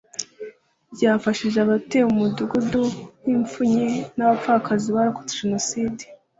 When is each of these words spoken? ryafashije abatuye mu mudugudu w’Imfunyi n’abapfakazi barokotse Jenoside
ryafashije 0.93 1.57
abatuye 1.65 2.03
mu 2.09 2.15
mudugudu 2.21 2.81
w’Imfunyi 3.23 3.87
n’abapfakazi 4.15 4.87
barokotse 4.95 5.33
Jenoside 5.41 6.03